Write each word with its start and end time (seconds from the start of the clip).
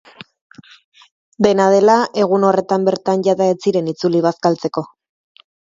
Dena 1.47 1.67
dela, 1.75 1.99
egun 2.23 2.49
horretan 2.49 2.89
bertan 2.89 3.29
jada 3.29 3.51
ez 3.55 3.61
ziren 3.67 3.95
itzuli 3.95 4.25
bazkaltzeko. 4.31 4.89